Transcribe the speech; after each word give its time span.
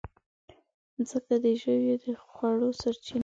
مځکه 0.95 1.35
د 1.43 1.45
ژويو 1.61 1.95
د 2.03 2.05
خوړو 2.23 2.69
سرچینه 2.81 3.17
ده. 3.17 3.19